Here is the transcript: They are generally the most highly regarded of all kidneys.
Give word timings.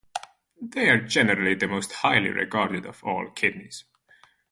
They 0.59 0.89
are 0.89 0.99
generally 1.05 1.53
the 1.53 1.67
most 1.67 1.91
highly 1.93 2.29
regarded 2.29 2.87
of 2.87 3.03
all 3.03 3.29
kidneys. 3.29 3.83